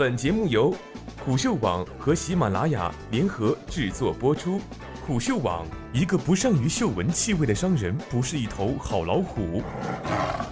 [0.00, 0.74] 本节目由
[1.22, 4.58] 虎嗅网和喜马拉雅联合制作播出。
[5.06, 9.62] 虎嗅网：一个不善于嗅闻气味的商人，不是一头好老虎。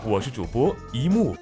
[0.05, 1.35] 我是主播一木。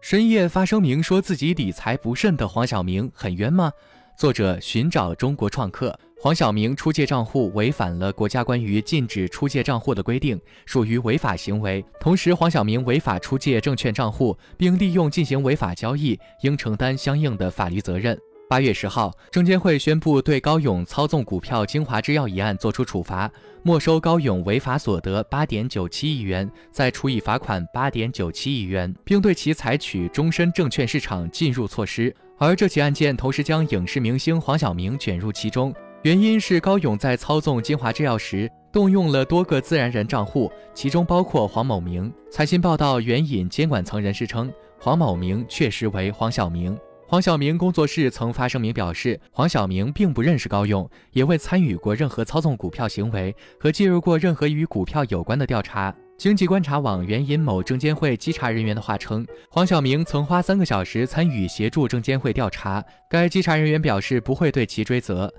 [0.00, 3.70] 深夜发声明说自己理财不慎的黄晓明很冤吗？
[4.18, 5.96] 作者：寻找中国创客。
[6.22, 11.82] 黄晓明出借账户违反了国家关于禁止出借账户的规定，属于违法行为。
[11.98, 18.18] 同时，黄晓明违法出借证券账户，并利用进行违法交易，应承担相应的法律责任。
[18.50, 23.30] 八月十号，证监会宣布对高勇操纵股票精华制药一案作出处罚，
[23.62, 32.14] 没收高勇违法所得八点九七亿元，再处以罚款八点九七亿元，并对其采取终身证券市场禁入措施。
[32.36, 42.10] 而这起案件同时将影视明星黄晓明卷入其中，原因是高勇在操纵金华制药时动用了多个自然人账户，其中包括黄某明。
[42.30, 46.74] 财新报道援引监管层人士称，黄某明确实为黄晓明。
[47.06, 55.94] 黄晓明工作室曾发声明表示，黄晓明并不认识高勇，也未参与过任何操纵股票行为和介入过任何与股票有关的调查。
[56.16, 65.30] 经济观察网援引某证监会稽查人员的话称，黄晓明曾花三个小时参与协助证监会调查，该稽查人员表示不会对其追责。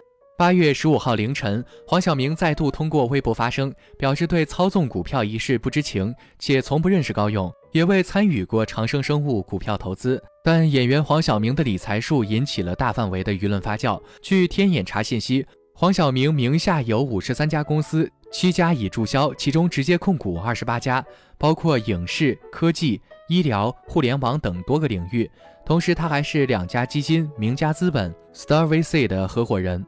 [0.41, 10.19] 八月十五号凌晨，黄晓明再度通过微博发声，表示对操纵股票一事不知情，且从不认识高勇，也未参与过长生生物股票投资。
[10.43, 14.01] 但演员黄晓明的理财术引起了大范围的舆论发酵。
[14.19, 21.05] 据天眼查信息，黄晓明名下有五十三家公司，七家已注销，其中直接控股二十八家，
[21.37, 25.29] 包括影视、科技、医疗、互联网等多个领域。
[25.63, 29.85] 同时，他还是两家基金名家资本 Star VC 的合伙人。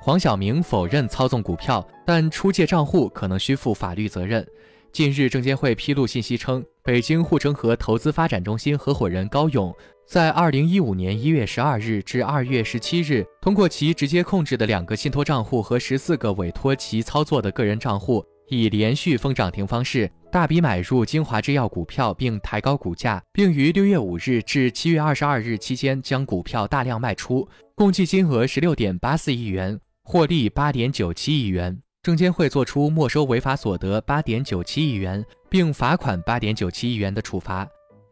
[0.00, 4.46] 黄晓明否认操纵股票，但出借账户可能需负法律责任。
[4.92, 9.74] 近日，证监会披露信息称，北京护城河投资发展中心合伙人高勇，
[10.06, 29.78] 在二零一五年一月十二日至二月十七日，通过其直接控制的两个信托账户和十四个委托其操作的个人账户，以连续封涨停方式大笔买入精华制药股票，并抬高股价，并于六月五日至七月二十二日期间将股票大量卖出，共计金额十六点八四亿元。
[30.10, 37.68] 获利八点九七亿元，证监会作出没收违法所得八点九七亿元，并罚款八点九七亿元的处罚。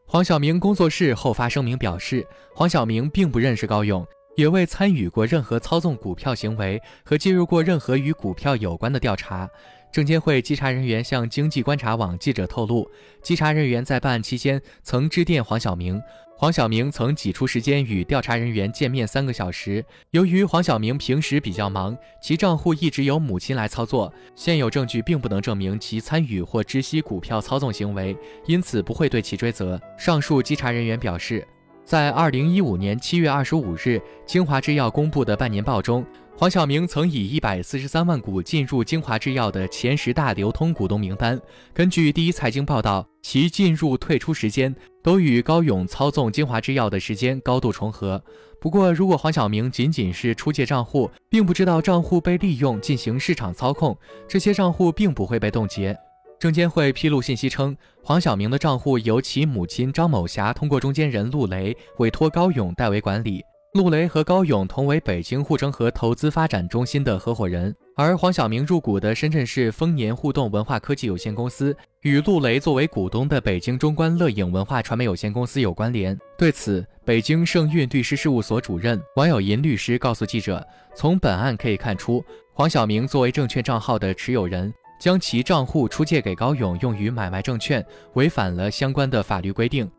[0.06, 9.48] 黄晓明工作室后发声明表示，黄晓明并不认识高勇，也未参与过任何操纵股票行为和介入过任何与股票有关的调查。
[9.90, 12.86] 证监会稽查人员向经济观察网记者透露，
[13.22, 15.98] 稽查人员在办案期间曾致电黄晓明。
[16.38, 19.82] 黄晓明曾挤出时间与调查人员见面三个小时。
[20.10, 28.14] 由于黄晓明平时比较忙，其账户一直由母亲来操作，现有证据并不能证明其参与或知悉股票操纵行为，
[28.46, 29.80] 因此不会对其追责。
[29.96, 31.46] 上述稽查人员表示，
[31.86, 36.04] 在二零一五年七月二十五日，清华制药公布的半年报中。
[36.36, 41.40] 黄晓明曾以一百四十三万股进入精华制药的前十大流通股东名单。
[41.72, 48.20] 根据第一财经报道，其进入、退出时间都与高勇操纵精华制药的时间高度重合。
[48.60, 55.96] 不过，如果黄晓明仅仅是出借账户，并不知道账户被利用进行市场操控，这些账户并不会被冻结。
[56.38, 63.42] 证监会披露信息称，黄晓明的账户由其母亲张某霞通过中间人陆雷委托高勇代为管理。
[63.72, 76.18] 陆雷和高勇同为北京护城河投资发展中心的合伙人，而黄晓明入股的深圳市丰年互动文化科技有限公司与陆雷作为股东的北京中关乐影文化传媒有限公司有关联。
[76.38, 80.66] 对此，北京盛运律师事务所主任王友银律师告诉记者
[80.96, 82.24] ：“从本案可以看出，
[82.54, 87.84] 黄晓明作为证券账号的持有人，将其账户出借给高勇用于买卖证券，
[88.14, 89.90] 违反了相关的法律规定。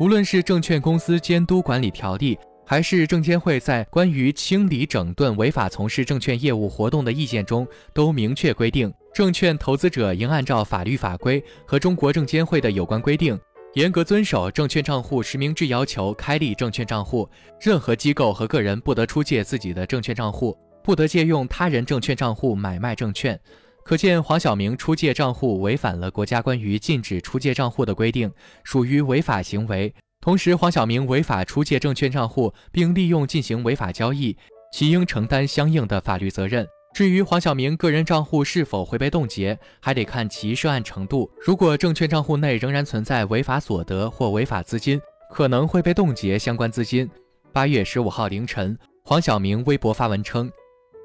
[0.00, 13.38] 无论是证券公司监督管理条例。”还是证监会在关于清理整顿违法从事证券业务活动的意见中，都明确规定，证券投资者应按照法律法规和中国证监会的有关规定，
[13.74, 17.28] 严格遵守证券账户实名制要求开立证券账户。
[17.60, 23.38] 任何机构和个人不得出借自己的证券账户，不得借用他人证券账户买卖证券。
[23.84, 28.32] 可见，黄晓明出借账户违反了国家关于禁止出借账户的规定，
[28.62, 29.94] 属于违法行为。
[30.22, 34.34] 同时，黄晓明违法出借证券账户，并利用进行违法交易，
[34.72, 36.66] 其应承担相应的法律责任。
[36.94, 41.30] 至于黄晓明个人账户是否会被冻结，还得看其涉案程度。
[41.44, 44.98] 如果证券账户内仍然存在违法所得或违法资金，
[45.30, 47.10] 可能会被冻结相关资金。
[47.52, 50.50] 八月十五号凌晨，黄晓明微博发文称。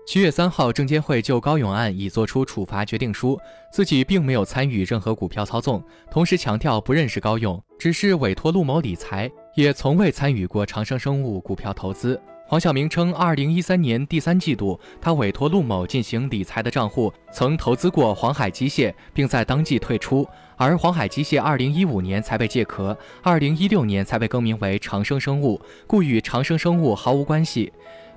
[0.09, 3.39] 七月三号，证监会就高勇案已作出处罚决定书，
[3.71, 12.19] 自己并没有参与任何股票操纵，同时强调不认识高勇，只是委托陆某理财，也从未参与过长生生物股票投资。
[12.47, 20.27] 黄晓明称，二零一三年第三季度，他委托陆某进行理财的账户曾投资过黄海机械，并在当季退出。
[20.57, 27.71] 而黄海机械二零一五年才被借壳，二零一六年才被更名为长生生物，故与长生生物毫无关系。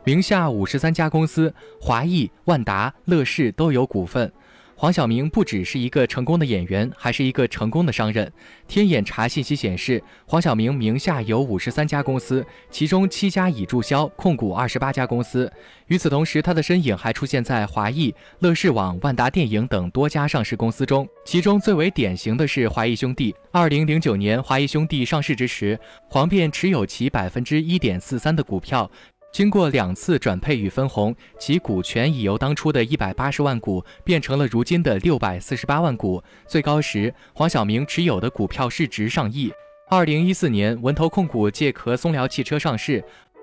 [0.05, 4.31] 名下五十三家公司，华谊、万达、乐视都有股份。
[4.75, 8.33] 黄晓明不只是一个成功的演员，还是一个成功的商人。
[8.67, 15.49] 天眼查信息显示，黄晓明名下有五十三家公司，其中七家已注销，控股二十八家公司。
[15.87, 21.07] 与此同时，他的身影还出现在华谊、乐视网、万达电影等多家上市公司中。
[21.25, 23.33] 其中最为典型的是华谊兄弟。
[23.53, 25.79] 二零零九年，华谊兄弟上市之时，
[26.09, 28.91] 黄便持有其百分之一点四三的股票。
[29.33, 36.23] 经过两次转配与分红，其股权已由当初的一百八十万股变成了如今的六百四十八万股。
[36.47, 39.51] 最高时，黄晓明持有的股票市值上亿。
[39.89, 43.03] 二零一四年，文投控股借壳松辽汽车上市，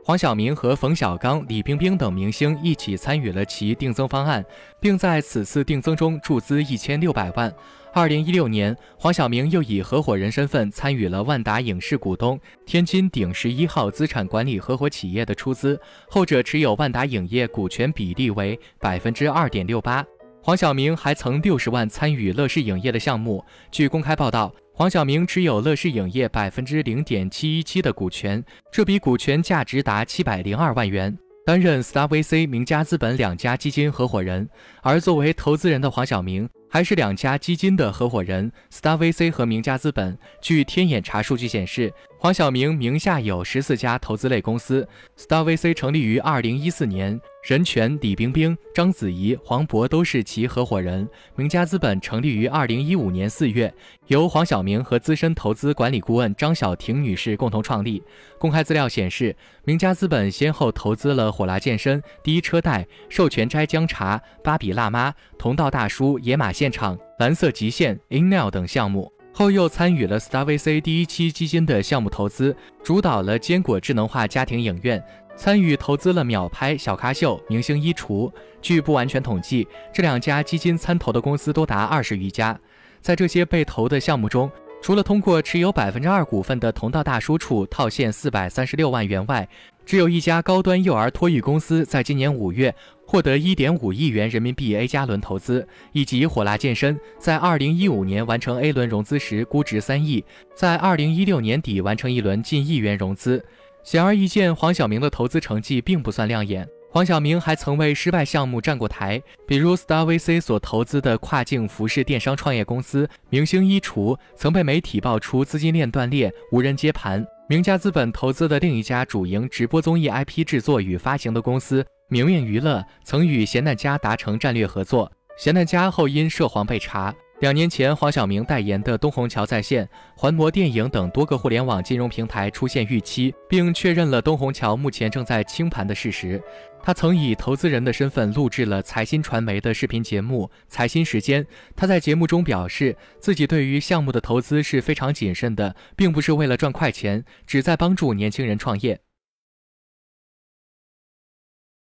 [0.10, 4.44] 黄晓明和冯小刚、李冰冰等明星一起参与了其定增方案，
[4.80, 7.54] 并在此次定增中注资一千六百万。
[7.94, 15.80] 二零一六年，黄晓明又以合伙人身份参与了万达影视股东天津鼎十一号资产管理合伙企业的出资，
[16.10, 20.04] 后者持有万达影业股权比例为百分之二点六八。
[20.42, 23.46] 黄晓明还曾六十万参与乐视影业的项目。
[23.70, 28.42] 据公开报道，黄晓明持有乐视影业百分之零点七一七的股权，
[28.72, 31.14] 这笔股权价值达七百零二万元。
[31.46, 34.48] 担任 Star VC、名家资本两家基金合伙人，
[34.82, 36.48] 而作为投资人的黄晓明。
[36.72, 40.18] 还是两家基金的合伙人，Star VC 和名家资本。
[40.40, 44.88] 据天眼查数据显示，黄晓明名下有十四家投资类公司。
[45.18, 47.20] Star VC 成立于二零一四年。
[47.48, 51.08] 任泉、李冰冰、章子怡、黄渤都是其合伙人。
[51.38, 53.74] 名家资本成立于二零一五年四月，
[54.08, 58.04] 由黄晓明和资深投资管理顾问张晓婷女士共同创立。
[58.38, 59.34] 公开资料显示，
[59.64, 72.54] 名家资本先后投资了火辣健身、第一车贷、授权斋姜茶、芭比辣妈、同道大叔、野马现场、蓝色极限、InNow 等项目，后又参与了 Star VC 第一期基金的项目投资，
[72.84, 75.02] 主导了坚果智能化家庭影院。
[75.38, 78.30] 参与投资了秒拍、小咖秀、明星衣橱。
[78.62, 82.60] 据不完全统计，这两家基金参投的公司多达二十余家。
[83.00, 89.48] 在这些被投的项目中，除了通过持有百分之二股份的同道大叔处套现四百三十六万元外，
[89.86, 92.74] 只有一家高端幼儿托育公司在今年五月
[93.06, 100.24] 获得一点五亿元人民币 A 加轮投资，以及火辣健身在二零一五年完成 A 轮融资时估值三亿，
[100.56, 103.44] 在二零一六年底完成一轮近亿元融资。
[103.84, 106.68] 显而易见，黄晓明的投资成绩并不算亮眼。
[106.92, 117.24] 黄晓明还曾为失败项目站过台，比如 Star VC 所投资的跨境服饰电商创业公司明星衣橱，曾被媒体爆出资金链断裂、无人接盘。
[117.48, 127.14] 名家资本投资的另一家主营直播综艺 IP 制作与发行的公司明面娱乐，曾与咸蛋家达成战略合作，咸蛋家后因涉黄被查。
[127.40, 136.42] 两年前，黄晓明代言的东虹桥在线、环摩电影等多个互联网金融平台出现逾期，并确认了东虹桥目前正在清盘的事实。
[136.84, 141.42] 他曾以投资人的身份录制了财新传媒的视频节目《财新时间》。
[141.78, 149.00] 他在节目中表示，自己对于项目的投资是非常谨慎的，并不是为了赚快钱，只在帮助年轻人创业。